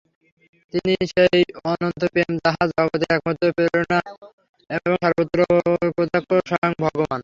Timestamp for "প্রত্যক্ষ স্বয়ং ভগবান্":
5.95-7.19